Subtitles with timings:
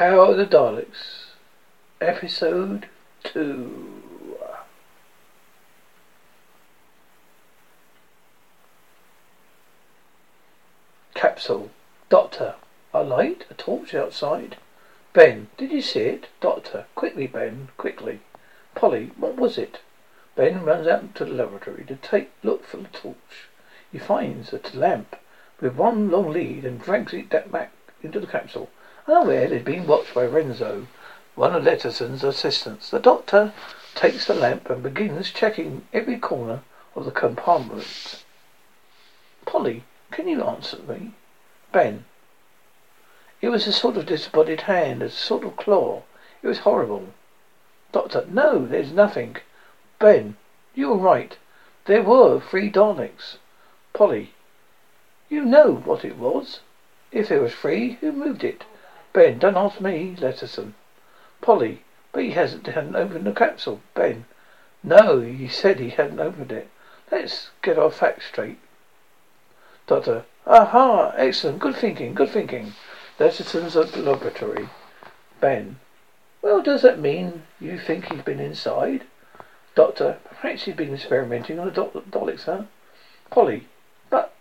[0.00, 1.26] Power of the Daleks,
[2.00, 2.88] Episode
[3.22, 4.02] 2.
[11.12, 11.68] Capsule.
[12.08, 12.54] Doctor.
[12.94, 13.44] A light?
[13.50, 14.56] A torch outside?
[15.12, 15.48] Ben.
[15.58, 16.28] Did you see it?
[16.40, 16.86] Doctor.
[16.94, 17.68] Quickly, Ben.
[17.76, 18.20] Quickly.
[18.74, 19.10] Polly.
[19.18, 19.80] What was it?
[20.34, 23.50] Ben runs out to the laboratory to take look for the torch.
[23.92, 25.16] He finds a lamp
[25.60, 28.70] with one long lead and drags it back into the capsule.
[29.12, 30.86] It is being watched by Renzo,
[31.34, 32.92] one of Letterson's assistants.
[32.92, 33.52] The doctor
[33.96, 36.60] takes the lamp and begins checking every corner
[36.94, 38.22] of the compartment.
[39.44, 39.82] Polly,
[40.12, 41.14] can you answer me?
[41.72, 42.04] Ben.
[43.40, 46.04] It was a sort of disembodied hand, a sort of claw.
[46.40, 47.08] It was horrible.
[47.90, 49.38] Doctor, no, there's nothing.
[49.98, 50.36] Ben,
[50.72, 51.36] you were right.
[51.86, 53.38] There were three Daleks.
[53.92, 54.34] Polly,
[55.28, 56.60] you know what it was.
[57.10, 58.62] If it was free, who moved it?
[59.12, 60.74] Ben, don't ask me, Letterson.
[61.40, 63.80] Polly, but he hasn't hadn't opened the capsule.
[63.94, 64.24] Ben,
[64.82, 66.68] no, he said he hadn't opened it.
[67.10, 68.58] Let's get our facts straight.
[69.86, 72.74] Doctor, aha, excellent, good thinking, good thinking.
[73.18, 74.68] Letterson's laboratory.
[75.40, 75.80] Ben,
[76.40, 79.04] well, does that mean you think he's been inside?
[79.74, 82.62] Doctor, perhaps he's been experimenting on the do- huh?
[83.30, 83.66] Polly,
[84.08, 84.32] but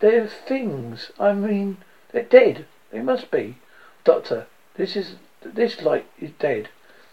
[0.00, 1.10] they're things.
[1.18, 1.78] I mean,
[2.12, 2.66] they're dead.
[2.90, 3.56] They must be.
[4.06, 6.68] Doctor, this is this light is dead.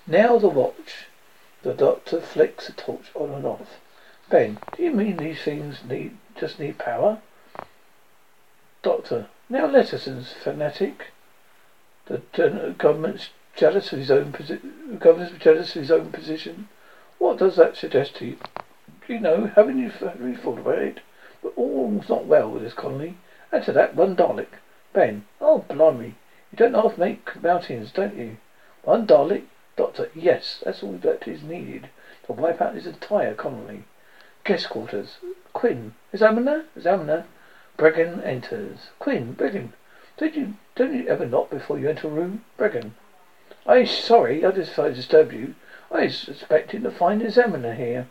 [0.06, 1.08] Now the watch.
[1.64, 3.80] The doctor flicks the torch on and off.
[4.30, 7.18] Ben, do you mean these things need just need power?
[8.84, 11.08] Doctor, now Letterson's fanatic.
[12.06, 15.00] The government's jealous of his own position.
[15.00, 16.70] Government's jealous of his own position.
[17.18, 18.38] What does that suggest to you?
[19.08, 19.48] Do you know?
[19.48, 21.00] Haven't you, haven't you thought about it?
[21.42, 23.18] But all's not well with this colony.
[23.52, 24.60] Add to that one Dalek.
[24.94, 26.14] Ben, oh blimey.
[26.54, 28.38] You don't half make mountains, don't you?
[28.84, 29.46] One Dalek?
[29.76, 31.90] Doctor, yes, that's all that is needed
[32.28, 33.86] to wipe out this entire colony.
[34.44, 35.18] Guest quarters.
[35.52, 35.96] Quinn.
[36.12, 36.66] Examiner?
[36.76, 37.26] Examiner.
[37.76, 38.92] Bragen enters.
[39.00, 39.74] Quinn, Bragen.
[40.18, 42.46] Did you don't you ever knock before you enter a room?
[42.56, 42.92] Bragen.
[43.66, 45.56] I'm sorry, I just I disturbed you.
[45.90, 48.10] I was expecting to find the examiner here.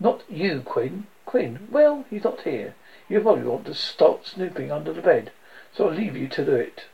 [0.00, 1.06] Not you, Quinn.
[1.26, 2.74] Quinn, well, he's not here.
[3.08, 5.30] You probably want to start snooping under the bed,
[5.72, 6.86] so I'll leave you to do it.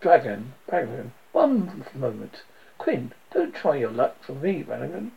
[0.00, 2.42] Dragon, Brannigan, one moment.
[2.78, 5.10] Quinn, don't try your luck for me, Brannigan.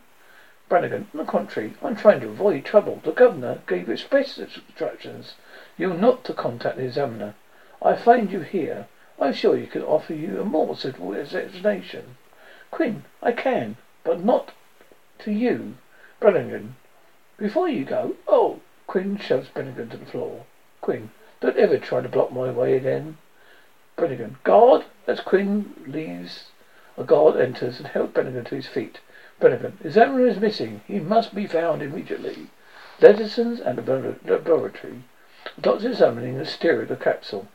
[0.68, 3.00] Brannigan, on the contrary, I'm trying to avoid trouble.
[3.04, 5.36] The governor gave express instructions.
[5.78, 7.36] You're not to contact the examiner.
[7.80, 8.88] I find you here.
[9.20, 12.16] I'm sure he could offer you a more suitable explanation.
[12.72, 14.50] Quinn, I can, but not
[15.20, 15.76] to you.
[16.18, 16.74] Brannigan,
[17.36, 20.44] before you go, oh, Quinn shoves Brannigan to the floor.
[20.80, 23.18] Quinn, don't ever try to block my way again.
[23.96, 24.84] Brannigan, guard!
[25.06, 26.46] As Quinn leaves,
[26.96, 29.00] a guard enters and helps Brannigan to his feet.
[29.38, 30.80] Brannigan, examiner is missing.
[30.86, 32.48] He must be found immediately.
[33.00, 35.02] Letterson's and the laboratory.
[35.56, 37.48] The doctor's examining the stereo of the capsule.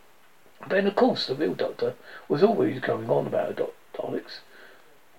[0.69, 1.95] Then, of course, the real doctor
[2.27, 4.39] was always going on about the Daleks.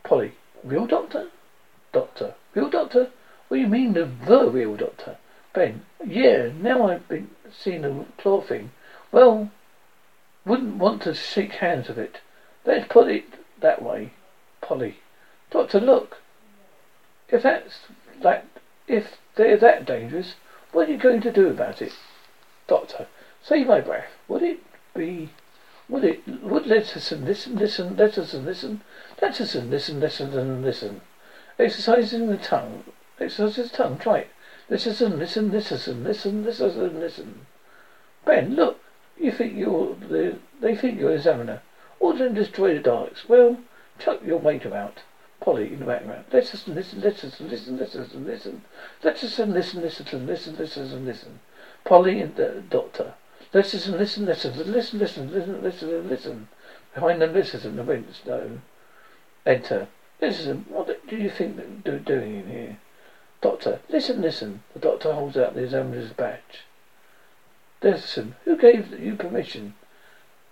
[0.05, 1.29] Polly, real doctor?
[1.93, 3.11] Doctor, real doctor?
[3.49, 5.17] What do you mean the, the real doctor?
[5.53, 8.71] Ben, yeah, now I've been seeing the claw thing.
[9.11, 9.51] Well,
[10.49, 12.21] wouldn't want to shake hands with it.
[12.65, 13.25] Let's put it
[13.61, 14.13] that way.
[14.61, 14.97] Polly,
[15.51, 16.19] Doctor, look.
[17.29, 17.81] If that's
[18.23, 18.47] that,
[18.87, 20.35] if they're that dangerous,
[20.73, 21.93] what are you going to do about it?
[22.67, 23.07] Doctor,
[23.43, 24.11] save my breath.
[24.29, 24.61] Would it
[24.95, 25.31] be?
[25.89, 26.27] Would it?
[26.43, 28.83] Would Letterson listen, listen, Letterson listen,
[29.23, 31.01] Letterson listen, listen, and listen.
[31.59, 32.85] Exercising the tongue.
[33.21, 33.99] Exercise the tongue.
[33.99, 34.31] Try it.
[34.69, 37.47] Listen, listen, listen, listen, listen, listen.
[38.25, 38.81] Ben, look.
[39.21, 40.39] You think you're the?
[40.61, 41.63] They think you're examiner.
[42.01, 43.29] Order them destroy the Daleks.
[43.29, 43.59] Well,
[43.99, 45.03] chuck your mate about.
[45.41, 46.25] Polly in the background.
[46.33, 48.63] Let's listen, listen, listen, listen, listen, listen.
[49.03, 51.41] Let's listen, listen, listen, listen, listen, listen.
[51.85, 53.15] Polly and the doctor.
[53.53, 56.49] Let's listen, listen, listen, listen, listen, listen, listen, listen.
[56.95, 58.61] Behind them, listen, the window.
[59.47, 59.89] Enter.
[60.21, 62.79] Listen, what do you think they're doing in here?
[63.41, 64.63] Doctor, listen, listen.
[64.75, 66.65] The doctor holds out the examiner's badge.
[67.81, 69.75] Listen, who gave you permission?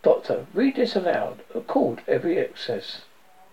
[0.03, 1.43] Doctor, read this aloud.
[1.55, 3.03] Accord every access.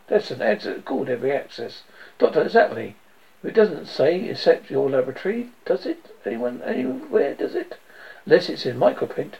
[0.09, 1.81] Listen, accord every access.
[2.19, 2.95] Doctor, exactly.
[3.43, 6.15] It doesn't say except your laboratory, does it?
[6.25, 7.77] Anyone, anywhere, does it?
[8.25, 9.33] Unless it's in microprint.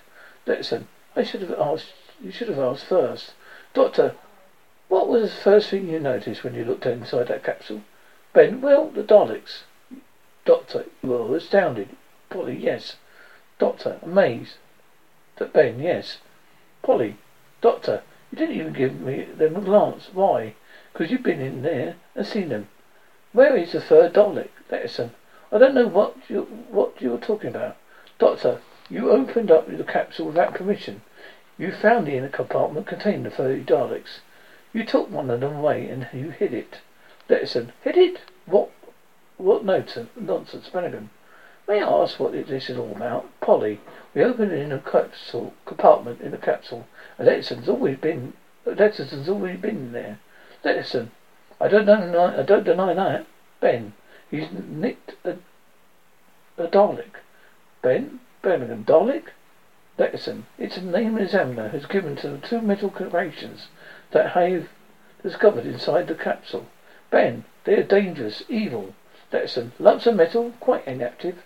[0.46, 3.34] Listen, I should have asked, you should have asked first.
[3.74, 4.16] Doctor,
[4.90, 7.84] what was the first thing you noticed when you looked inside that capsule?
[8.34, 9.62] Ben, well, the Daleks.
[10.44, 11.90] Doctor, you were astounded.
[12.30, 12.96] Polly, yes.
[13.64, 14.56] Doctor, amazed.
[15.54, 16.18] Ben, yes.
[16.82, 17.16] Polly,
[17.62, 20.10] Doctor, You didn't even give me them a glance.
[20.12, 20.56] Why?
[20.92, 22.68] Because you've been in there and seen them.
[23.32, 24.50] Where is the third Dalek?
[24.70, 25.12] Lettison.
[25.50, 27.78] I don't know what you what you're talking about.
[28.20, 31.02] Doctor, you opened up the capsule without permission.
[31.58, 34.20] You found the inner compartment containing the thirty Daleks.
[34.74, 36.82] You took one of them away and you hid it.
[37.30, 37.72] Lettison.
[37.82, 38.20] Hid it?
[38.46, 38.72] What
[39.38, 40.70] what nonsense, nonsense.
[41.66, 43.30] May I ask what this is all about?
[43.40, 43.80] Polly,
[44.14, 46.86] we opened it in a capsule compartment in the capsule,
[47.18, 48.34] Lettison's always been
[48.66, 50.20] Lettison's always been there.
[50.64, 51.12] Lettison,
[51.62, 53.26] I don't deny I don't deny that.
[53.62, 53.94] Ben,
[54.30, 55.38] he's nicked a
[56.58, 57.22] a Dalek.
[57.82, 59.30] Ben, Birmingham, Dalek?
[59.98, 63.70] Lettison, it's a name an examiner has given to the two metal creations
[64.12, 64.68] that have
[65.22, 66.68] discovered inside the capsule.
[67.10, 68.94] Ben, they are dangerous, evil.
[69.32, 71.42] Lettison, lumps of metal, quite inactive.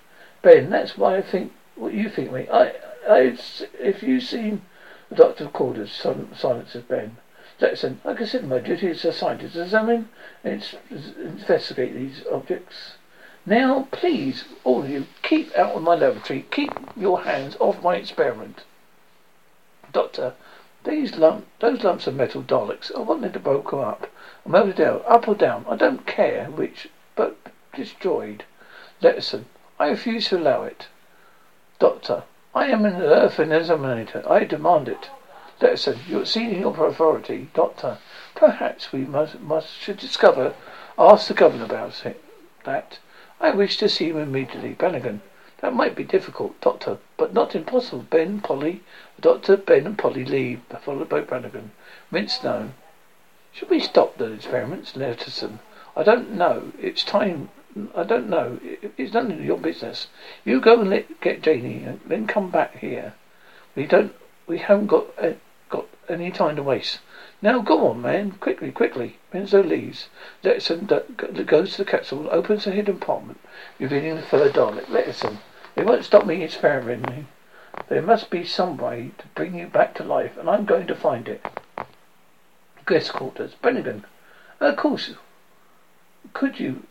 [0.48, 2.48] Ben, that's why I think what you think, mate.
[2.50, 2.72] I,
[3.06, 3.38] I,
[3.82, 4.62] if you've seen
[5.10, 7.18] the doctor of quarters, silences Ben.
[7.60, 10.08] Lettison, I consider my duty as a scientist to examine
[10.46, 12.94] and investigate these objects.
[13.46, 16.46] Now, please, all of you, keep out of my laboratory.
[16.50, 18.64] Keep your hands off my experiment.
[19.92, 20.34] Doctor,
[20.86, 24.10] these lump, those lumps of metal Daleks, I want them to broken up.
[24.46, 25.66] I'm over down, up or down.
[25.68, 27.36] I don't care which, but
[27.76, 28.46] destroyed.
[29.02, 30.88] Lettison, um, I refuse to allow it.
[31.78, 32.24] Doctor,
[32.56, 34.24] I am an earth examiner.
[34.28, 35.12] I demand it.
[35.62, 37.50] Lettison, you're exceeding your authority.
[37.54, 38.00] Doctor,
[38.34, 40.56] perhaps we must, must should discover,
[40.98, 42.24] ask the governor about it.
[42.64, 43.00] That.
[43.40, 44.74] I wish to see him immediately.
[44.74, 45.22] Brannigan.
[45.62, 48.06] That might be difficult, Doctor, but not impossible.
[48.10, 48.82] Ben, Polly,
[49.20, 51.72] Doctor, Ben and Polly leave, followed by Brannigan.
[52.12, 52.74] Winstone.
[53.54, 55.60] Should we stop the experiments, Lettison?
[55.96, 56.72] I don't know.
[56.80, 57.50] It's time
[57.96, 58.60] I don't know.
[58.98, 60.08] It's none of your business.
[60.44, 63.14] You go and let, get Janie, and then come back here.
[63.76, 64.14] We don't.
[64.48, 65.34] We haven't got uh,
[65.70, 67.00] got any time to waste.
[67.42, 69.20] Now go on, man, quickly, quickly.
[69.32, 70.10] Winslow leaves.
[70.44, 70.88] Lettison
[71.46, 73.40] goes to the capsule, opens the hidden compartment,
[73.78, 74.90] revealing the third Dalek.
[74.90, 75.40] Lettison,
[75.76, 77.28] they won't stop me experimenting.
[77.90, 80.96] There must be some way to bring you back to life, and I'm going to
[80.96, 81.46] find it.
[82.88, 84.06] Guest quarters, Brannigan.
[84.60, 85.12] Of course.
[86.34, 86.84] Could you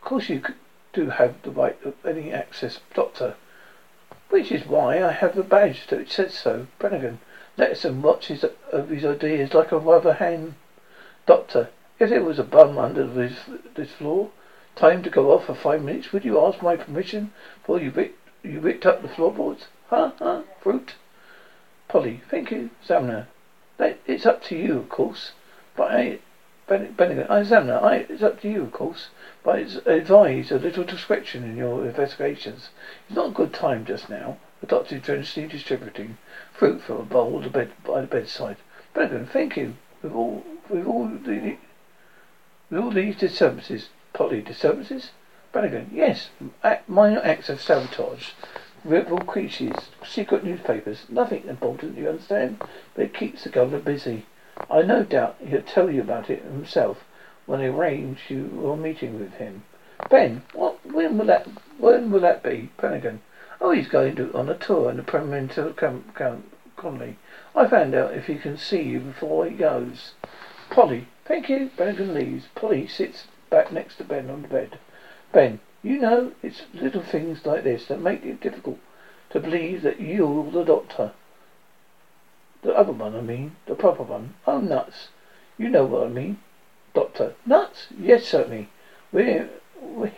[0.00, 0.42] of course you
[0.92, 3.34] do have the right of any access, Doctor.
[4.30, 6.66] Which is why I have the badge that says so.
[6.78, 7.20] Brannigan,
[7.56, 10.54] lets watches watch his ideas like a rubber hand.
[11.26, 13.40] Doctor, if there was a bum under this,
[13.74, 14.30] this floor,
[14.76, 18.18] time to go off for five minutes, would you ask my permission before you ripped,
[18.44, 19.66] you ripped up the floorboards?
[19.88, 20.12] Huh?
[20.18, 20.42] Huh?
[20.60, 20.94] Fruit?
[21.88, 23.26] Polly, thank you, Examiner.
[23.80, 25.32] It's up to you, of course.
[25.74, 26.18] But I,
[26.68, 29.08] Benedict, I examiner, I, it's up to you, of course,
[29.42, 32.68] but I advise a little discretion in your investigations.
[33.08, 34.36] It's not a good time just now.
[34.60, 36.18] The doctor generously distributing
[36.52, 38.58] fruit from a bowl the bed, by the bedside.
[38.92, 39.76] Benedict, thank you.
[40.02, 41.56] With all, with all the,
[42.70, 45.12] with all these disturbances, Polly, disturbances?
[45.52, 46.30] Brannigan, yes,
[46.86, 48.32] minor acts of sabotage.
[48.84, 52.60] Rebel creatures, secret newspapers, nothing important, you understand?
[52.94, 54.26] But it keeps the governor busy.
[54.70, 57.04] I no doubt he'll tell you about it himself
[57.46, 59.62] when I arrange your meeting with him.
[60.10, 60.84] Ben, what?
[60.84, 61.46] When will that?
[61.78, 62.70] When will that be?
[62.76, 63.20] Brannigan.
[63.60, 65.48] Oh, he's going to, on a tour in the Premier
[66.76, 67.16] Colony.
[67.54, 70.12] I found out if he can see you before he goes.
[70.70, 71.70] Polly, thank you.
[71.76, 72.46] Brannigan leaves.
[72.54, 74.78] Polly sits back next to Ben on the bed.
[75.32, 78.78] Ben, you know it's little things like this that make it difficult
[79.30, 81.12] to believe that you're the doctor.
[82.62, 83.56] The other one, I mean.
[83.66, 84.34] The proper one.
[84.46, 85.08] Oh, nuts.
[85.56, 86.38] You know what I mean.
[86.94, 87.34] Doctor.
[87.46, 87.86] Nuts?
[87.98, 88.68] Yes, certainly.
[89.12, 89.48] We're,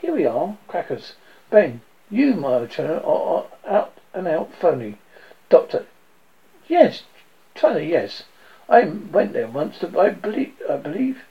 [0.00, 0.56] here we are.
[0.66, 1.14] Crackers.
[1.50, 4.98] Ben, you, my old channel, are, are out and out phony.
[5.48, 5.86] Doctor.
[6.68, 7.02] Yes.
[7.54, 8.24] China, yes.
[8.68, 11.22] I went there once to, I believe, I believe,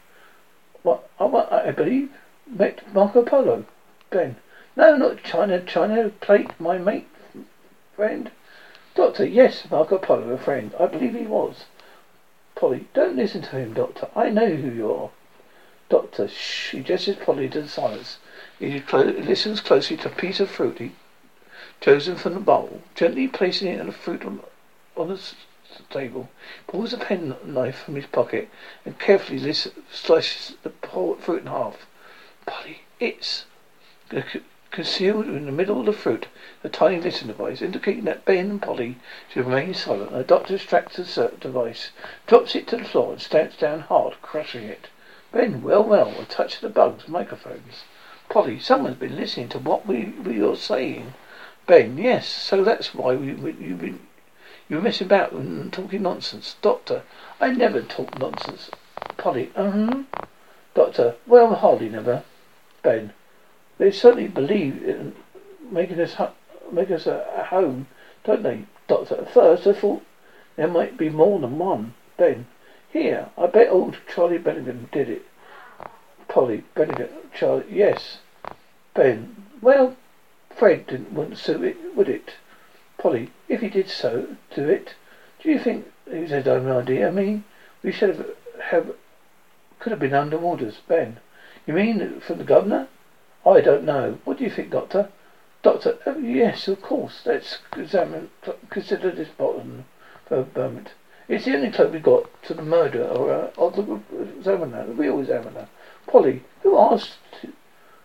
[0.84, 1.26] what, I,
[1.70, 2.12] I believe,
[2.46, 3.66] met Marco Polo.
[4.10, 4.36] Ben.
[4.76, 7.08] No, not China, China plate, my mate,
[7.96, 8.32] friend.
[8.96, 10.74] Doctor, yes, Marco Polo, a friend.
[10.80, 11.66] I believe he was.
[12.56, 14.10] Polly, don't listen to him, Doctor.
[14.16, 15.10] I know who you are.
[15.90, 16.72] Doctor, shh.
[16.72, 18.18] He gestures Polly to silence.
[18.60, 20.92] He clo- listens closely to a piece of fruit he
[21.82, 24.42] chosen from the bowl, gently placing it in the fruit on,
[24.98, 25.20] on the
[25.90, 26.30] table.
[26.68, 28.50] Pulls a penknife from his pocket
[28.86, 30.72] and carefully slices the
[31.20, 31.86] fruit in half.
[32.46, 33.46] Polly, it's
[34.72, 36.28] Concealed in the middle of the fruit,
[36.62, 38.98] the tiny listening device, indicating that Ben and Polly
[39.28, 40.12] should remain silent.
[40.12, 41.92] The doctor extracts the device,
[42.28, 44.88] drops it to the floor, and stamps down hard, crushing it.
[45.32, 47.84] Ben, well, well, a touch of the bugs, microphones.
[48.30, 51.14] Polly, someone's been listening to what we, we are saying.
[51.66, 54.00] Ben, yes, so that's why we, we you've been
[54.70, 56.56] You're messing about and talking nonsense.
[56.62, 57.02] Doctor,
[57.42, 58.70] I never talk nonsense.
[59.18, 60.08] Polly, um,
[60.76, 62.24] Doctor, well, hardly never.
[62.84, 63.14] Ben,
[63.80, 65.16] they certainly believe in
[65.72, 66.16] making us
[66.72, 67.88] make us a, a home,
[68.24, 69.16] don't they, Doctor?
[69.16, 70.04] At first, I thought
[70.56, 71.96] there might be more than one.
[72.18, 72.46] Ben,
[72.92, 75.26] here, I bet old Charlie Bennigan did it.
[76.28, 78.20] Polly, Bennigan, Charlie, yes.
[78.94, 79.96] Ben, well,
[80.56, 82.36] Fred didn't want to suit it, would it?
[82.98, 84.96] Polly, if he did so, do it,
[85.42, 87.08] do you think it was his own idea?
[87.08, 87.46] I mean,
[87.82, 88.28] we should have,
[88.62, 88.96] have
[89.80, 90.82] could have been under orders.
[90.88, 91.18] Ben,
[91.66, 92.90] you mean from the governor?
[93.50, 94.20] I don't know.
[94.26, 95.10] What do you think, Doctor?
[95.64, 97.22] Doctor, oh, yes, of course.
[97.26, 98.30] Let's examine,
[98.70, 99.86] consider this bottom
[100.26, 100.94] for a moment.
[101.28, 104.00] It's the only clue we got to the murder or uh, of the
[104.38, 105.68] examiner, the real examiner.
[106.08, 107.18] Polly, who asked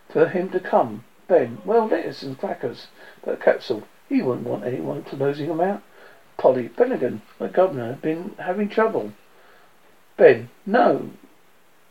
[0.09, 1.03] for him to come?
[1.27, 2.87] Ben, well, lettuce and crackers,
[3.23, 3.87] but capsule.
[4.09, 5.81] He wouldn't want anyone closing him out.
[6.37, 9.13] Polly, Bennigan, the governor, had been having trouble.
[10.17, 11.11] Ben, no.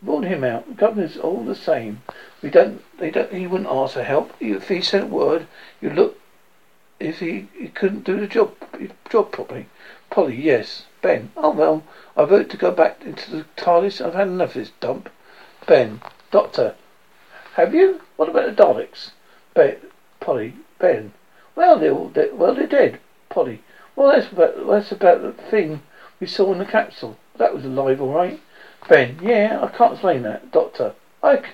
[0.05, 0.67] Ruled him out.
[0.69, 2.03] The governor's all the same.
[2.43, 4.33] We don't, they don't, he wouldn't ask for help.
[4.39, 5.47] If he sent word,
[5.81, 6.21] you look,
[7.01, 8.55] if he, he couldn't do the job,
[9.09, 9.67] job properly.
[10.11, 10.85] Polly, yes.
[11.03, 11.83] Ben, oh well,
[12.17, 14.01] I vote to go back into the TARDIS.
[14.01, 15.11] I've had enough of this dump.
[15.67, 16.75] Ben, Doctor,
[17.55, 18.01] have you?
[18.17, 19.11] What about the Daleks?
[19.55, 19.77] Ben,
[20.21, 21.13] Polly, Ben,
[21.57, 22.39] well, they're all dead.
[22.39, 23.01] Well, they're dead.
[23.29, 23.63] Polly.
[23.97, 25.83] Well, that's about that's about the thing
[26.21, 27.19] we saw in the capsule.
[27.37, 28.41] That was alive, all right.
[28.89, 29.19] Ben.
[29.23, 30.95] Yeah, I can't explain that, Doctor.
[31.23, 31.45] I, c-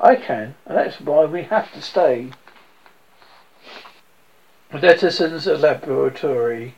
[0.00, 2.30] I can, and that's why we have to stay.
[4.72, 6.74] Letterson's laboratory.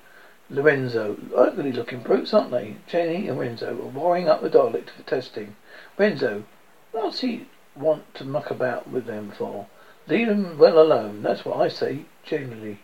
[0.48, 1.16] Lorenzo.
[1.34, 2.76] Ugly looking brutes, aren't they?
[2.86, 5.56] Jenny and Renzo are wiring up the Dalek for testing.
[5.98, 6.44] Renzo,
[6.92, 9.66] what's he want to muck about with them for?
[10.06, 11.22] Leave them well alone.
[11.22, 12.78] That's what I say, generally.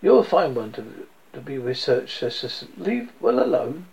[0.00, 2.80] You're a fine one to to be research assistant.
[2.80, 3.86] Leave well alone.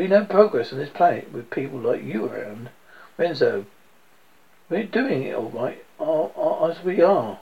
[0.00, 2.70] Be no progress on this planet with people like you around.
[3.18, 3.66] Renzo,
[4.70, 7.38] we're doing it all right, uh, as we are.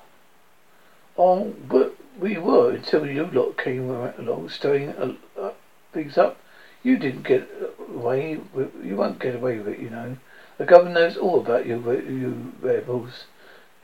[1.17, 4.89] Oh, but we were until you lot came along, stirring
[5.41, 5.53] uh,
[5.93, 6.39] things up.
[6.83, 7.49] You didn't get
[7.95, 8.41] away.
[8.83, 10.17] You won't get away with it, you know.
[10.57, 13.27] The governor knows all about you, you rebels.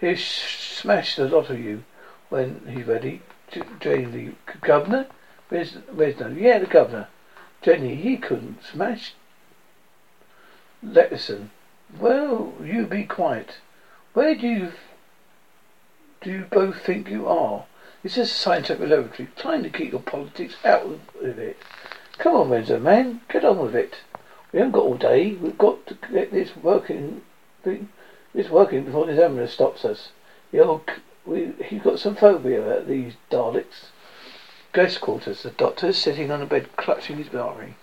[0.00, 1.84] He'll smash the lot of you
[2.28, 3.22] when he's ready.
[3.52, 5.06] the governor?
[5.48, 6.26] Where's, where's no?
[6.26, 7.06] Yeah, the governor.
[7.64, 9.14] Jenny, he couldn't smash.
[10.84, 11.48] Letterson.
[11.98, 13.56] Well, you be quiet.
[14.12, 14.72] Where do you
[16.20, 17.64] do you both think you are?
[18.02, 21.56] It's just a scientific laboratory, trying to keep your politics out of it.
[22.18, 23.96] Come on, Renzo, man, get on with it.
[24.52, 25.32] We haven't got all day.
[25.32, 27.22] We've got to get this working.
[27.64, 30.10] It's working before the examiner stops us.
[30.52, 30.82] The old,
[31.24, 33.86] we, he's got some phobia about these Daleks.
[34.74, 35.44] Guest quarters.
[35.44, 37.76] The doctor is sitting on a bed, clutching his diary.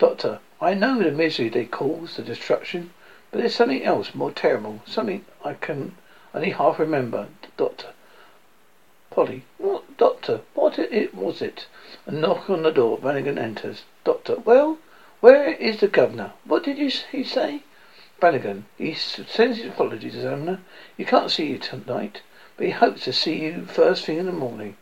[0.00, 2.92] Doctor, I know the misery they cause, the destruction,
[3.30, 4.80] but there's something else more terrible.
[4.86, 5.94] Something I can
[6.34, 7.28] only half remember.
[7.56, 7.90] Doctor.
[9.08, 9.44] Polly.
[9.58, 10.40] What, Doctor?
[10.54, 11.68] What it was it?
[12.06, 12.98] A knock on the door.
[12.98, 13.84] Brannigan enters.
[14.02, 14.34] Doctor.
[14.40, 14.78] Well,
[15.20, 16.32] where is the governor?
[16.44, 17.62] What did you he say?
[18.18, 20.58] Brannigan, he sends his apologies, examiner.
[20.96, 22.22] He can't see you tonight,
[22.56, 24.76] but he hopes to see you first thing in the morning.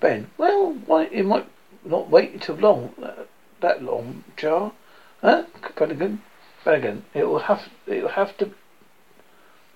[0.00, 1.46] Ben, well, why, it might
[1.84, 3.24] not wait until long, uh,
[3.60, 4.72] that long, Jar.
[5.20, 5.44] Huh?
[5.76, 6.22] Brannigan?
[6.64, 8.52] Brannigan, it will have, it will have to,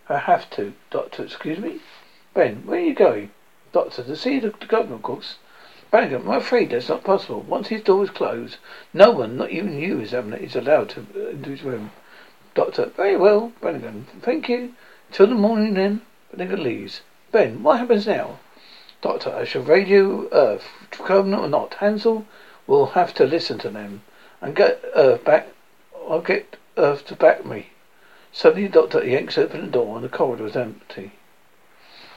[0.09, 1.81] I have to, Doctor, excuse me?
[2.33, 3.33] Ben, where are you going?
[3.73, 5.37] Doctor, to see the, the governor, of course.
[5.90, 7.43] Brannigan, I'm afraid that's not possible.
[7.43, 8.57] Once his door is closed,
[8.95, 11.90] no one, not even you, examiner, is allowed to uh, into his room.
[12.54, 14.07] Doctor, very well, Brannigan.
[14.23, 14.75] Thank you.
[15.12, 16.00] Till the morning then.
[16.31, 17.02] Brannigan leaves.
[17.31, 18.38] Ben, what happens now?
[19.05, 20.67] Doctor, I shall radio Earth.
[20.91, 22.25] Uh, Covenant or not, Hensell
[22.67, 24.01] will have to listen to them.
[24.41, 25.49] And get Earth back.
[26.09, 27.67] I'll get Earth to back me.
[28.33, 31.13] Suddenly, Doctor yanks open the door and the corridor is empty.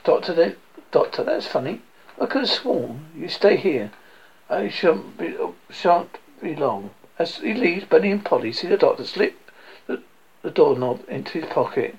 [0.05, 0.55] Doctor,
[0.91, 1.81] Doctor, that's funny.
[2.21, 3.91] I could have sworn you stay here.
[4.49, 5.35] I shan't be,
[5.69, 6.91] shan't be long.
[7.19, 9.37] As he leaves, Benny and Polly see the doctor slip
[9.87, 11.97] the doorknob into his pocket.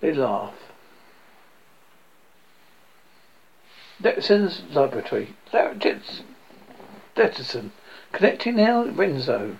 [0.00, 0.54] They laugh.
[4.04, 5.34] Letterson's laboratory.
[7.16, 7.70] Letterson.
[8.12, 9.56] Connecting now, Renzo.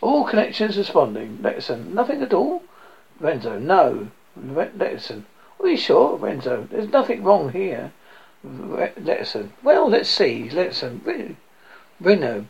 [0.00, 1.38] All connections responding.
[1.42, 1.92] Letterson.
[1.92, 2.62] Nothing at all?
[3.20, 3.58] Renzo.
[3.58, 4.08] No.
[4.36, 5.24] Letterson.
[5.60, 6.66] Are you sure, Renzo?
[6.70, 7.92] There's nothing wrong here.
[8.44, 9.50] Letterson.
[9.62, 10.48] Well, let's see.
[10.50, 11.36] Letterson.
[12.00, 12.46] Reno.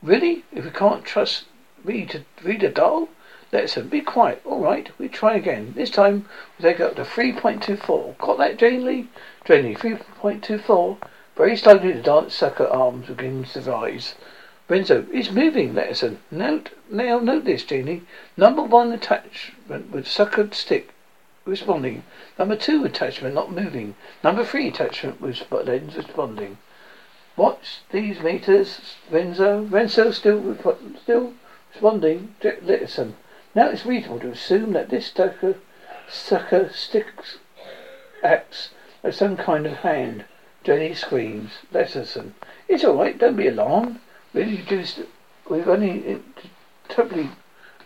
[0.00, 0.44] Really?
[0.52, 1.46] If we can't trust
[1.84, 3.08] me to read a doll?
[3.52, 4.40] Letson, be quiet.
[4.44, 5.72] All right, we try again.
[5.74, 8.16] This time we take up to 3.24.
[8.18, 9.08] Got that, Janley?
[9.44, 10.98] Jane Lee, 3.24.
[11.36, 14.14] Very slowly, the dance sucker arms begins to rise.
[14.68, 16.18] Renzo, it's moving, Letterson.
[16.30, 18.02] Note, now note this, Janie.
[18.36, 20.90] Number one attachment with sucker stick
[21.44, 22.04] responding.
[22.38, 23.96] Number two attachment not moving.
[24.22, 26.58] Number three attachment with lens responding.
[27.36, 29.62] Watch these meters, Renzo.
[29.62, 30.56] Renzo still
[31.02, 31.32] still
[31.72, 32.36] responding.
[32.62, 33.16] Listen.
[33.54, 35.56] Now it's reasonable to assume that this sucker,
[36.08, 37.38] sucker sticks
[38.22, 38.70] acts
[39.02, 40.24] as some kind of hand.
[40.62, 41.52] Jenny screams.
[41.72, 42.34] Listen.
[42.68, 43.18] It's all right.
[43.18, 43.98] Don't be alarmed.
[44.32, 45.00] We introduced.
[45.48, 46.20] We've only
[46.88, 47.30] temporary.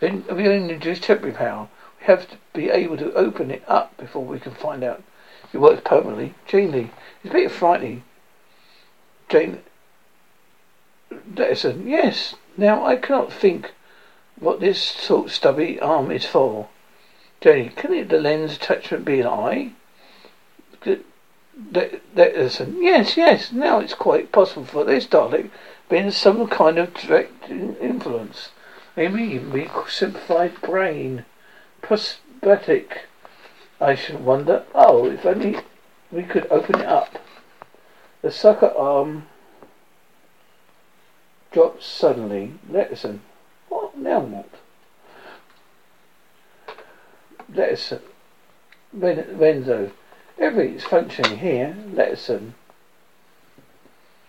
[0.03, 1.69] We only introduced temporary power.
[2.01, 5.03] We have to be able to open it up before we can find out
[5.53, 6.35] it works permanently.
[6.47, 6.91] Janie,
[7.23, 8.03] it's a bit frightening.
[9.29, 9.61] Jane,
[11.37, 12.35] listen, yes.
[12.57, 13.73] Now I cannot think
[14.39, 16.69] what this sort stubby arm is for.
[17.41, 19.73] Jenny, can it, the lens attachment be an eye?
[22.17, 23.53] Listen, yes, yes.
[23.53, 25.51] Now it's quite possible for this Dalek
[25.89, 28.51] being some kind of direct influence.
[28.97, 31.25] Maybe we simplified brain,
[31.83, 33.07] prosthetic.
[33.81, 34.65] I should wonder.
[34.75, 35.59] Oh, if only
[36.11, 37.19] we could open it up.
[38.23, 39.27] The sucker arm
[41.53, 42.55] drops suddenly.
[42.69, 43.21] Listen.
[43.97, 44.49] Now what?
[47.49, 48.01] Listen.
[48.93, 49.93] Renzo.
[50.39, 51.77] Everything's functioning here.
[51.93, 52.37] Listen.
[52.37, 52.55] Um,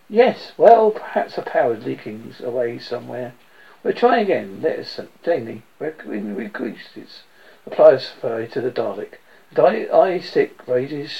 [0.09, 3.33] yes, well, perhaps the power's leaking away somewhere.
[3.83, 4.61] We'll try again.
[4.61, 5.07] Listen.
[5.07, 7.23] Uh, Jamie, We're going to increase this.
[7.65, 9.15] Applies furry to the Dalek.
[9.53, 11.11] The eye stick raises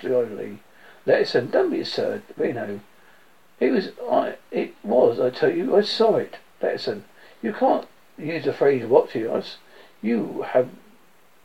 [0.00, 0.60] slowly.
[1.04, 2.80] Listen, um, don't be absurd, Reno.
[3.60, 6.38] It was I it was, I tell you, I saw it.
[6.60, 7.04] Listen, um,
[7.42, 7.86] you can't
[8.22, 9.56] use the phrase watching us.
[10.00, 10.68] You have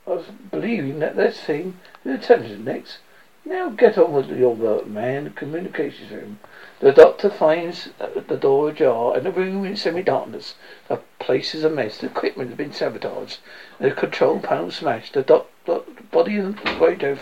[0.07, 3.00] I was believing that this thing is intelligent next.
[3.43, 5.31] Now get on with your work, man.
[5.31, 6.39] Communications room.
[6.79, 10.55] The doctor finds uh, the door ajar and the room in semi-darkness.
[10.88, 11.97] The place is a mess.
[11.97, 13.39] The equipment has been sabotaged.
[13.80, 15.13] The control panel smashed.
[15.13, 17.17] The doc- doc- body of the radio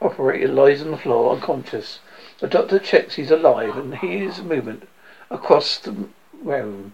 [0.00, 1.98] operator lies on the floor, unconscious.
[2.38, 4.88] The doctor checks he's alive and hears movement
[5.30, 6.08] across the
[6.42, 6.92] room.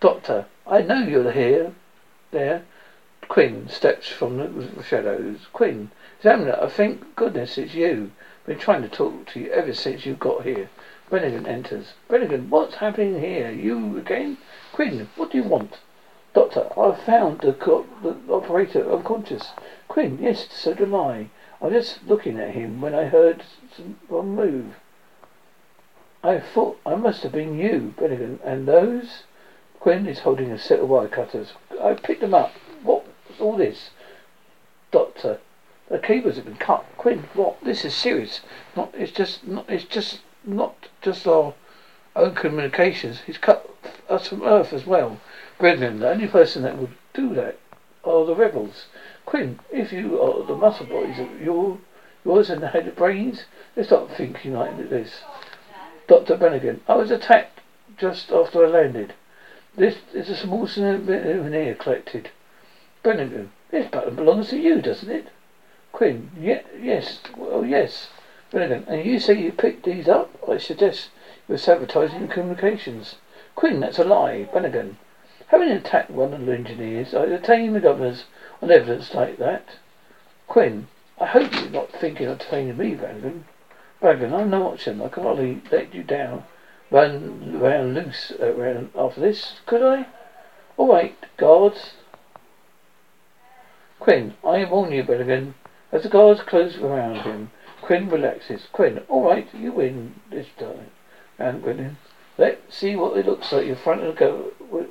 [0.00, 1.74] Doctor, I know you're here.
[2.30, 2.64] There.
[3.28, 5.46] Quinn steps from the shadows.
[5.52, 8.10] Quinn, examiner, I thank goodness it's you.
[8.46, 10.70] Been trying to talk to you ever since you got here.
[11.10, 11.92] Brennigan enters.
[12.08, 13.50] Brennigan, what's happening here?
[13.50, 14.38] You again?
[14.72, 15.80] Quinn, what do you want?
[16.32, 19.52] Doctor, I've found the, co- the operator unconscious.
[19.86, 21.28] Quinn, yes, so do I.
[21.60, 23.42] I was just looking at him when I heard
[24.08, 24.76] one move.
[26.24, 28.40] I thought I must have been you, Brennigan.
[28.42, 29.24] And those?
[29.80, 31.54] Quinn is holding a set of wire cutters.
[31.82, 32.52] I picked them up.
[32.82, 33.90] What's all this?
[34.90, 35.40] Doctor,
[35.88, 36.84] the cables have been cut.
[36.98, 37.56] Quinn, what?
[37.64, 38.42] This is serious.
[38.76, 38.94] Not.
[38.94, 39.46] It's just.
[39.46, 39.64] Not.
[39.70, 41.54] It's just not just our
[42.14, 43.20] own communications.
[43.20, 43.68] He's cut
[44.10, 45.18] us from Earth as well.
[45.58, 47.58] Brennan, the only person that would do that
[48.04, 48.86] are the rebels.
[49.24, 51.78] Quinn, if you are the muscle boys, you're
[52.24, 53.44] yours and the head of brains,
[53.76, 55.22] let's stop thinking like this.
[56.06, 56.36] Dr.
[56.36, 57.60] Brennigan, I was attacked
[57.96, 59.14] just after I landed.
[59.76, 62.30] This is a small souvenir collected.
[63.02, 65.28] Brennigan, this button belongs to you, doesn't it?
[65.92, 68.08] Quinn, yeah, yes, well, yes.
[68.50, 70.28] Brennigan, and you say you picked these up?
[70.48, 71.10] I suggest
[71.48, 73.14] you're sabotaging communications.
[73.54, 74.48] Quinn, that's a lie.
[74.52, 74.98] Brennigan,
[75.46, 78.24] having attacked one of the engineers, I detained the governors
[78.60, 79.64] on evidence like that.
[80.48, 80.88] Quinn,
[81.20, 83.44] I hope you're not thinking of detaining me, Brannigan.
[84.00, 85.00] Brannigan, I'm no option.
[85.00, 86.44] I can hardly let you down,
[86.90, 90.06] run around loose uh, around after this, could I?
[90.78, 91.92] Oh, all right, guards.
[93.98, 95.54] Quinn, I warn you, Brannigan.
[95.92, 97.50] As the guards close around him,
[97.82, 98.66] Quinn relaxes.
[98.72, 100.90] Quinn, all right, you win this time.
[101.38, 101.98] And Brennan,
[102.38, 104.86] let's see what it looks like in front of the governor.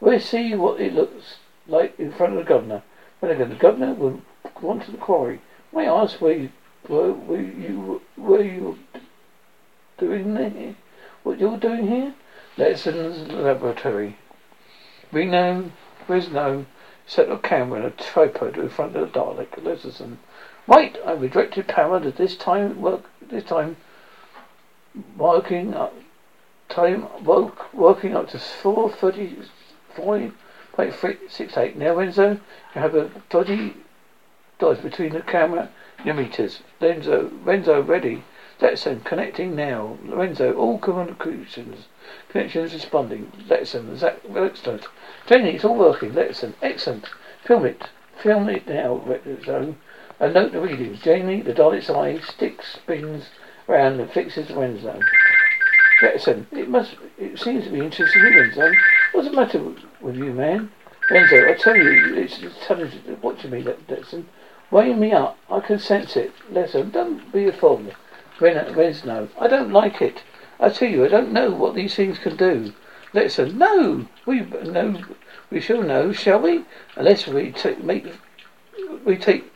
[0.00, 2.82] We'll see what it looks like in front of the governor.
[3.20, 4.20] Brannigan, the governor will
[4.60, 5.40] want to the quarry.
[5.72, 6.50] May I ask where you
[6.88, 8.78] were, were you you
[9.98, 10.76] doing there?
[11.26, 12.14] What you're doing here?
[12.56, 14.16] Lessons laboratory.
[15.10, 15.72] Reno,
[16.06, 16.66] Resno
[17.04, 19.60] set a camera and a tripod in front of the Dalek.
[19.60, 20.20] Listen.
[20.68, 23.76] Right, I redirected power to this time work this time
[25.16, 25.94] working up
[26.68, 29.34] time work, working up to four thirty
[29.96, 30.32] five
[30.74, 31.76] point three six eight.
[31.76, 33.74] Now Renzo, you have a dodgy
[34.60, 36.60] dodge between the camera and your meters.
[36.80, 38.22] Renzo Renzo ready.
[38.60, 39.98] Letson connecting now.
[40.04, 41.86] Lorenzo, all communications
[42.36, 43.32] connections responding.
[43.48, 44.86] Letson, that excellent.
[45.26, 46.12] Jenny, it's all working.
[46.12, 47.06] Letson, excellent.
[47.44, 47.88] Film it.
[48.22, 49.74] Film it now, Renzo.
[50.20, 51.00] And note the readings.
[51.00, 53.30] Jamie, the Dalek's eye, sticks, spins
[53.66, 55.00] round and fixes Renzo.
[56.00, 58.72] Jetson, it must, it seems to be interesting in Renzo.
[59.12, 60.70] What's the matter with you, man?
[61.10, 64.28] Lorenzo, I tell you, it's intelligent watching me, Jetson.
[64.70, 65.38] Weighing me up.
[65.50, 66.32] I can sense it.
[66.50, 67.82] Listen, don't be a fool.
[68.38, 70.22] Ren, Renzo, I don't like it.
[70.60, 72.72] I tell you, I don't know what these things can do.
[73.12, 75.02] Listen, no, we no,
[75.50, 76.64] we shall know, shall we?
[76.96, 78.06] Unless we take make
[79.04, 79.50] we take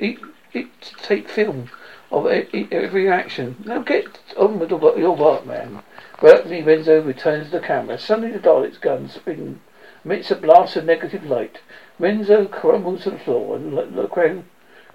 [0.00, 0.20] eat,
[0.54, 1.70] eat, take film
[2.10, 3.56] of every action.
[3.64, 5.82] Now get on with your work, man.
[6.22, 7.98] Reluctantly, Renzo returns to the camera.
[7.98, 9.60] Suddenly, the Dalek's gun spin
[10.04, 11.58] emits a blast of negative light.
[11.98, 14.42] Renzo crumbles to the floor, and the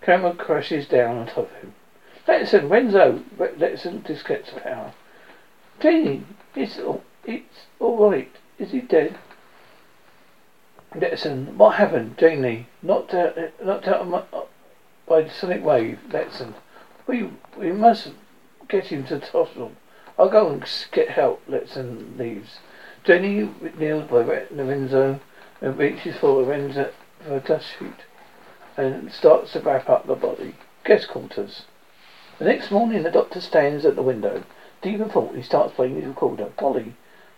[0.01, 1.73] camera crashes down on top of him.
[2.27, 4.93] Letson, Renzo, Letson disconnects the power.
[5.79, 6.23] Janie,
[6.55, 8.31] it's all, it's all right.
[8.59, 9.17] Is he dead?
[10.93, 12.17] Letson, what happened?
[12.17, 14.43] Janie, knocked uh, uh, out, knocked out my, uh,
[15.07, 15.99] by the sonic wave.
[16.09, 16.53] Letson,
[17.07, 18.11] we we must
[18.67, 19.71] get him to the hospital.
[20.19, 21.45] I'll go and get help.
[21.47, 22.59] Letson leaves.
[23.03, 25.19] Jenny kneels by Lorenzo
[25.59, 26.91] and reaches for Lorenzo
[27.25, 28.05] for a dust sheet
[28.77, 30.55] and starts to wrap up the body.
[30.83, 31.63] Guest quarters.
[32.41, 34.43] The next morning, the doctor stands at the window.
[34.81, 36.45] Deep in thought, he starts playing his recorder.
[36.57, 36.95] Polly,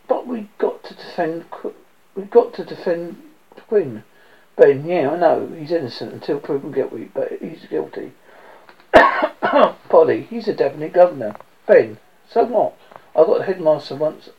[0.08, 1.44] but we got to defend.
[2.16, 3.22] We got to defend
[3.68, 4.06] Quinn.
[4.56, 8.14] Ben, yeah, I know he's innocent until proven guilty, but he's guilty.
[9.90, 11.36] Polly, he's a deputy governor.
[11.66, 11.98] Ben,
[12.30, 12.78] so what?
[13.14, 14.30] I got the headmaster once.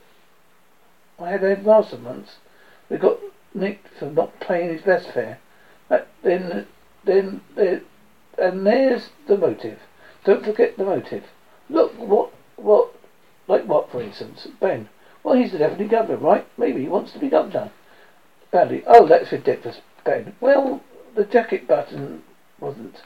[1.21, 2.37] I had a headmaster once.
[2.89, 3.19] We got
[3.53, 5.41] nicked for not paying his best fare.
[6.23, 6.67] Then,
[7.05, 7.43] then,
[8.39, 9.79] and there's the motive.
[10.25, 11.25] Don't forget the motive.
[11.69, 12.95] Look, what, what,
[13.47, 14.49] like what, for instance?
[14.61, 14.89] Ben.
[15.23, 16.47] Well, he's the deputy governor, right?
[16.57, 17.71] Maybe he wants to be governor.
[18.51, 18.85] Badly.
[18.87, 20.35] Oh, that's ridiculous, Ben.
[20.41, 20.83] Well,
[21.15, 22.23] the jacket button
[22.61, 23.03] wasn't.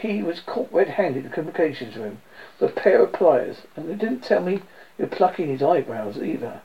[0.00, 2.22] He was caught red-handed in the communications room
[2.58, 4.62] with a pair of pliers, and they didn't tell me
[4.96, 6.62] you're plucking his eyebrows either.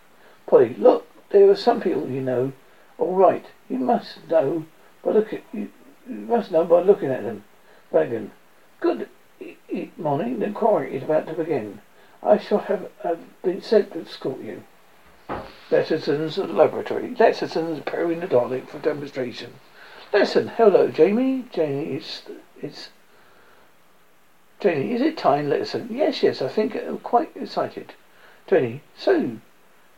[0.47, 2.53] Polly, look, there are some people you know.
[2.97, 4.65] All right, you must know
[5.03, 5.69] by look at you,
[6.07, 7.43] you must know by looking at them.
[7.91, 8.31] Wagon,
[8.79, 9.09] good
[9.97, 10.39] morning.
[10.39, 11.81] The inquiry is about to begin.
[12.21, 14.63] I shall have, have been sent to escort you.
[15.71, 17.15] Letterson's laboratory.
[17.15, 19.53] Letterson's preparing the Dalek for demonstration.
[20.11, 21.45] Listen, hello, Jamie.
[21.51, 22.21] Jamie is
[22.61, 22.89] is
[24.59, 25.87] Janie, is it time, Letterson?
[25.89, 27.93] Yes, yes, I think I'm quite excited.
[28.47, 29.31] Janie, so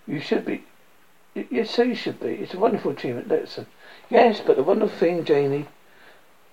[0.07, 0.63] you should be
[1.35, 2.29] Yes, so you should be.
[2.29, 3.65] It's a wonderful achievement, Letterson.
[4.09, 5.67] Yes, but the wonderful thing, Janie,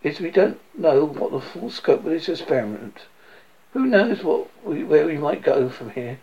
[0.02, 3.02] is we don't know what the full scope of this experiment.
[3.72, 6.18] Who knows what we, where we might go from here?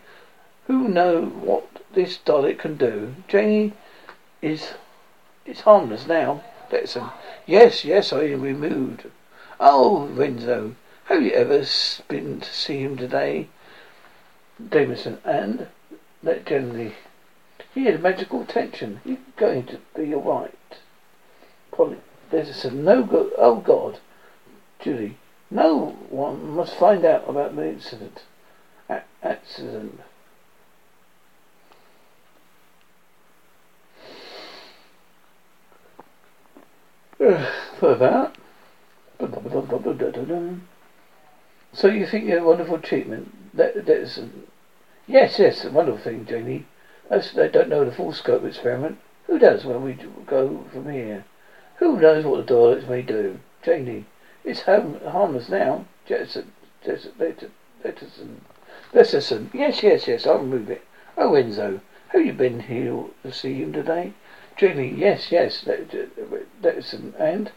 [0.67, 3.15] Who know what this Dalek can do?
[3.27, 3.73] Janie
[4.41, 4.73] is
[5.45, 6.43] it's harmless now.
[6.71, 7.11] Letson.
[7.47, 9.07] Yes, yes, I removed.
[9.59, 11.65] Oh, Renzo, have you ever
[12.07, 13.47] been to see him today?
[14.71, 15.67] Jameson, and
[16.21, 16.93] that generally
[17.73, 19.01] he had magical attention.
[19.03, 20.53] He's going to be alright.
[21.71, 21.97] Polly,
[22.31, 23.31] there's a no good.
[23.37, 23.99] Oh God,
[24.79, 25.17] Julie,
[25.49, 28.23] no one must find out about the incident.
[28.89, 30.01] A- accident.
[37.79, 38.35] For that.
[41.73, 43.53] So you think you're a wonderful treatment?
[43.53, 44.19] That, that's
[45.07, 46.65] yes, yes, a wonderful thing, Janie.
[47.11, 48.99] I don't know the full scope experiment.
[49.27, 51.25] Who does when we go from here?
[51.79, 53.39] Who knows what the Daleks may do?
[53.63, 54.05] Janie,
[54.43, 55.85] it's harm, harmless now.
[56.05, 56.51] Jetson,
[56.83, 57.13] Jetson,
[57.83, 58.41] Jetson.
[59.53, 60.83] Yes, yes, yes, I'll remove it.
[61.17, 64.13] Oh, Enzo, have you been here to see him today?
[64.57, 65.65] Janie, yes, yes,
[66.61, 67.51] Jetson, and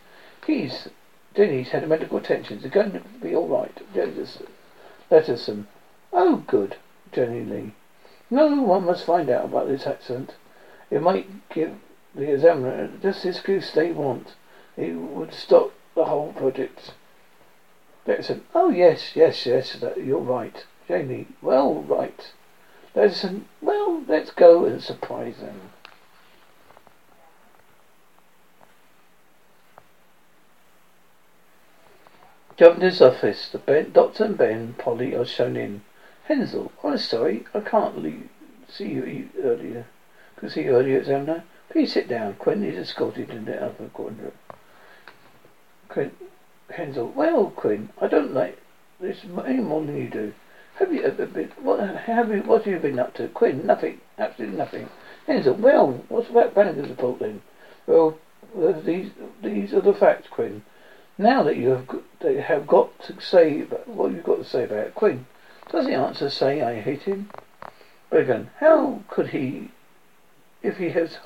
[0.47, 0.89] he's,
[1.35, 2.61] Jenny's had medical attention.
[2.61, 3.77] They're going to be all right.
[5.11, 5.67] Jetson.
[6.13, 6.77] Oh, good,
[7.13, 7.73] Janley.
[8.31, 10.35] No one must find out about this accident.
[10.91, 11.75] It might give
[12.15, 14.35] the examiner just the excuse they want.
[14.77, 16.93] It would stop the whole project.
[18.07, 20.65] Jackson, oh yes, yes, yes, that, you're right.
[20.89, 22.33] Jamie, well, right.
[22.95, 25.71] Jackson, well, let's go and surprise them.
[32.57, 33.49] Governor's office.
[33.49, 35.83] The ben, Doctor and Ben Polly are shown in.
[36.29, 38.29] Hensell, I'm sorry, I can't leave,
[38.69, 39.87] see you earlier.
[40.37, 41.45] Could see you earlier, examiner.
[41.73, 42.35] Please sit down.
[42.35, 44.33] Quinn is escorted into the upper corner.
[45.89, 46.13] Quinn,
[46.69, 48.59] Hensell, well, Quinn, I don't like
[49.01, 50.35] this any more than you do.
[50.77, 51.51] Have you ever been?
[51.63, 52.43] What have you?
[52.43, 53.67] What have you been up to, Quinn?
[53.67, 54.03] Nothing.
[54.19, 54.91] Absolutely nothing.
[55.27, 57.41] Hensell, well, what's about Bannigan's report then?
[57.87, 58.19] Well,
[58.55, 59.11] uh, these
[59.43, 60.63] these are the facts, Quinn.
[61.17, 61.89] Now that you have
[62.21, 65.25] they have got to say what you've got to say about it, Quinn.
[65.71, 67.31] Does the answer say I hate him?
[68.11, 69.71] Branigan, how could he
[70.63, 71.17] if he has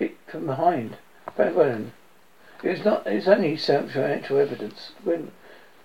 [0.00, 0.96] hit from behind?
[1.36, 1.92] Branigan,
[2.64, 4.90] it's not it's only circumstantial evidence.
[5.04, 5.30] When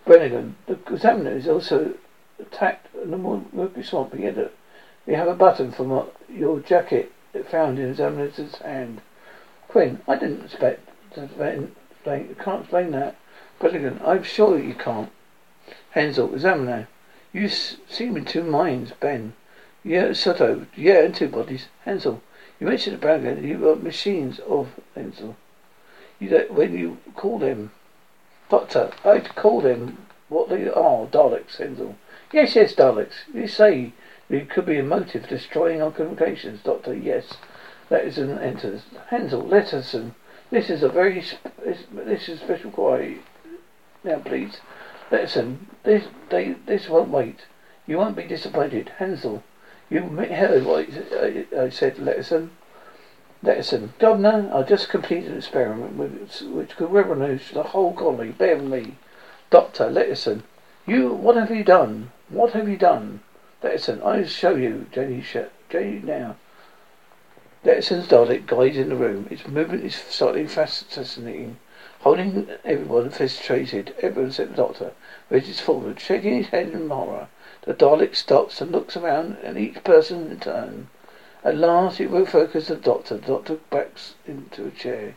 [0.06, 1.94] Branigan, the examiner is also
[2.40, 4.16] attacked in the Murky Swamp.
[4.16, 4.50] He had a,
[5.06, 7.12] you have a button from your jacket
[7.52, 9.02] found in examiner's hand.
[9.68, 13.16] Quinn, I didn't expect to explain, can't explain that.
[13.60, 15.12] Branigan, I'm sure you can't.
[15.92, 16.88] Hensell, examiner,
[17.34, 19.34] you seem in two minds, Ben.
[19.84, 21.68] Yeah, Soto, yeah, and two bodies.
[21.86, 22.22] Hensell,
[22.60, 25.36] you mentioned the Branigan, you got machines of Hensell.
[26.20, 27.72] You don't, when you call them,
[28.50, 31.96] Doctor, I call them what they are, Daleks, Hensell.
[32.32, 33.14] Yes, yes, Daleks.
[33.34, 33.94] You say
[34.30, 36.94] it could be a motive for destroying our communications, Doctor.
[36.94, 37.34] Yes.
[37.92, 38.82] Letterson enters.
[39.10, 40.02] Hensell, Letterson.
[40.02, 40.16] Um,
[40.52, 41.24] this is a very,
[41.64, 43.20] this is special quality.
[44.04, 44.58] Now, please.
[45.12, 47.46] Letterson, um, this, they, this won't wait.
[47.86, 48.92] You won't be disappointed.
[48.98, 49.44] Hensell,
[49.90, 52.50] you heard what I, uh, I said, Letterson.
[53.44, 58.32] Letterson, Governor, I just completed an experiment with, which could revolutionize the whole colony.
[58.32, 58.96] Bear with me.
[59.50, 60.42] Doctor, Letterson,
[60.88, 62.12] you, what have you done?
[62.30, 63.22] What have you done?
[63.62, 65.24] Letterson, I'll show you, Jenny,
[65.70, 66.36] Jenny now.
[67.66, 69.28] Letterson's Dalek guides in the room.
[69.32, 71.58] Its movement is slightly fascinating.
[72.02, 73.96] Holding everyone fascinated.
[74.02, 74.92] everyone said the doctor,
[75.32, 77.28] reaches forward, shaking his head in horror.
[77.66, 80.88] The Dalek stops and looks around at each person in turn.
[81.44, 83.18] At last it will focus the doctor.
[83.18, 85.16] The doctor backs into a chair.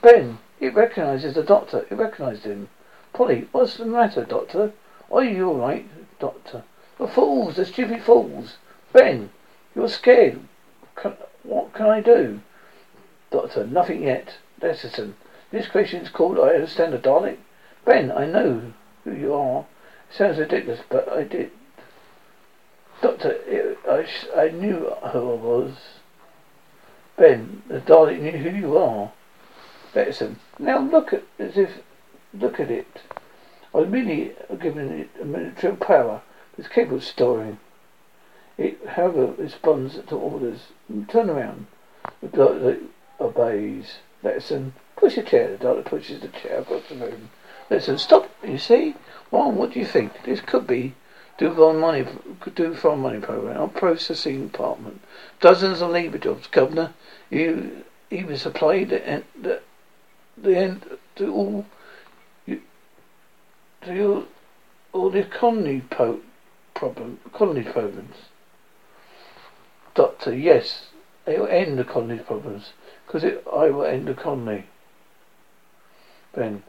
[0.00, 1.86] Ben, it recognizes the doctor.
[1.90, 2.70] It recognized him.
[3.12, 4.72] Polly, what's the matter, doctor?
[5.12, 5.86] Are you all right,
[6.18, 6.64] doctor?
[6.98, 8.56] The fools, the stupid fools.
[8.92, 9.30] Ben,
[9.74, 10.40] you're scared.
[10.96, 12.40] Can, what can I do?
[13.30, 14.36] Doctor, nothing yet.
[14.60, 15.14] Letterson,
[15.50, 17.36] this question is called I understand the Dalek.
[17.84, 18.72] Ben, I know
[19.04, 19.66] who you are.
[20.10, 21.50] It sounds ridiculous, but I did.
[23.02, 24.06] Doctor, I,
[24.40, 25.76] I knew who I was.
[27.16, 29.12] Ben, the Dalek knew who you are.
[29.94, 31.70] Letterson, now look at as if
[32.32, 33.02] look at it.
[33.72, 36.22] I was merely given it a military power,
[36.56, 37.58] it's capable of storing.
[38.56, 40.68] It, however, responds to orders.
[41.08, 41.66] Turn around.
[42.20, 42.86] The Dalek
[43.20, 43.98] obeys.
[44.22, 45.56] Letterson, push a chair.
[45.56, 47.30] The Dalek pushes the chair across the room.
[47.70, 48.30] Letterson, stop.
[48.46, 48.94] You see?
[49.30, 50.22] Well, what do you think?
[50.24, 50.94] This could be
[51.38, 52.06] do for money,
[52.54, 53.60] do for money program.
[53.60, 55.00] Our processing department,
[55.40, 56.94] dozens of labour jobs, Governor.
[57.30, 59.60] You even supplied the the,
[60.36, 61.66] the end to all
[62.46, 62.62] you
[63.82, 64.24] to your,
[64.92, 66.20] all the economy po-
[66.74, 68.16] problem, economy problems.
[69.94, 70.88] Doctor, yes,
[71.26, 72.72] it will end the colony problems
[73.06, 74.66] because I will end the colony.
[76.34, 76.64] Ben,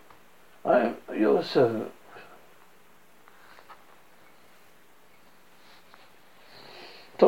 [0.64, 1.92] I am your servant.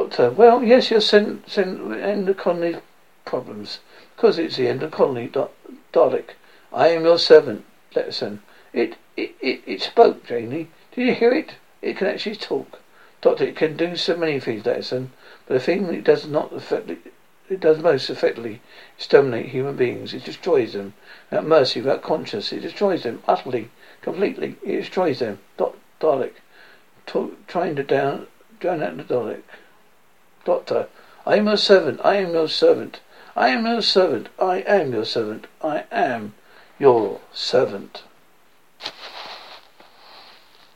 [0.07, 2.77] Doctor, well, yes, you're sent, sent end the colony
[3.25, 3.79] problems
[4.15, 5.27] because it's the end of colony.
[5.27, 5.49] Do-
[5.91, 6.29] Dalek,
[6.71, 8.39] I am your servant, Letterson.
[8.71, 10.69] It, it, it, it spoke, Janie.
[10.93, 11.55] Did you hear it?
[11.81, 12.79] It can actually talk.
[13.19, 15.09] Doctor, it can do so many things, Letterson,
[15.45, 17.11] but the thing it does not effectively,
[17.49, 18.61] it does most effectively
[18.95, 20.13] exterminate human beings.
[20.13, 20.93] It destroys them
[21.29, 22.53] without mercy, without conscience.
[22.53, 24.55] It destroys them utterly, completely.
[24.63, 25.39] It destroys them.
[25.99, 26.35] Dalek,
[27.07, 28.27] to- trying to down,
[28.61, 29.41] drown out the Dalek.
[30.47, 30.87] Doctor,
[31.25, 31.99] I am your servant.
[32.05, 33.01] I am your servant.
[33.35, 34.29] I am your servant.
[34.39, 35.45] I am your servant.
[35.61, 36.35] I am
[36.79, 38.03] your servant.